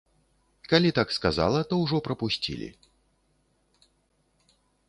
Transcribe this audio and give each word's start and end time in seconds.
Калі 0.71 0.89
так 0.99 1.13
сказала, 1.17 1.59
то 1.73 1.79
ўжо 1.83 1.97
прапусцілі. 2.09 2.69